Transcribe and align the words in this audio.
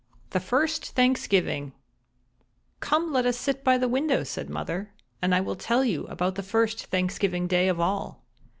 The 0.31 0.39
First 0.39 0.83
Thanksgiving 0.95 1.73
"Come 2.79 3.13
let 3.13 3.27
us 3.27 3.37
sit 3.37 3.63
by 3.63 3.77
the 3.77 3.87
window," 3.87 4.23
said 4.23 4.49
mother, 4.49 4.89
"and 5.21 5.35
I 5.35 5.41
will 5.41 5.55
tell 5.55 5.85
you 5.85 6.05
about 6.07 6.33
the 6.33 6.41
first 6.41 6.87
Thanksgiving 6.87 7.45
Day 7.45 7.67
of 7.67 7.79
all. 7.79 8.23